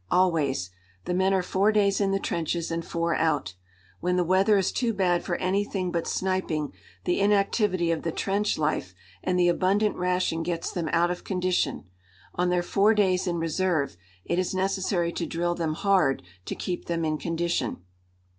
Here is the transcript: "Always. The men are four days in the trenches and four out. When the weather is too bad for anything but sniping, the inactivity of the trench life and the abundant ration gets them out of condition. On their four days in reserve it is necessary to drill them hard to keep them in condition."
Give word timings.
"Always. 0.09 0.71
The 1.05 1.13
men 1.13 1.31
are 1.31 1.43
four 1.43 1.71
days 1.71 2.01
in 2.01 2.09
the 2.09 2.17
trenches 2.19 2.71
and 2.71 2.83
four 2.83 3.13
out. 3.13 3.53
When 3.99 4.15
the 4.15 4.23
weather 4.23 4.57
is 4.57 4.71
too 4.71 4.93
bad 4.93 5.23
for 5.23 5.35
anything 5.35 5.91
but 5.91 6.07
sniping, 6.07 6.73
the 7.03 7.19
inactivity 7.19 7.91
of 7.91 8.01
the 8.01 8.11
trench 8.11 8.57
life 8.57 8.95
and 9.23 9.37
the 9.37 9.47
abundant 9.47 9.95
ration 9.95 10.41
gets 10.41 10.71
them 10.71 10.89
out 10.91 11.11
of 11.11 11.23
condition. 11.23 11.83
On 12.33 12.49
their 12.49 12.63
four 12.63 12.95
days 12.95 13.27
in 13.27 13.37
reserve 13.37 13.95
it 14.25 14.39
is 14.39 14.55
necessary 14.55 15.11
to 15.11 15.27
drill 15.27 15.53
them 15.53 15.75
hard 15.75 16.23
to 16.45 16.55
keep 16.55 16.85
them 16.85 17.05
in 17.05 17.19
condition." 17.19 17.83